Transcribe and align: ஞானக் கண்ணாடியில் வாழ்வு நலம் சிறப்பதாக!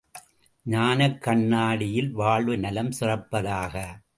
ஞானக் 0.65 1.19
கண்ணாடியில் 1.21 2.11
வாழ்வு 2.11 2.57
நலம் 2.57 2.91
சிறப்பதாக! 2.99 3.75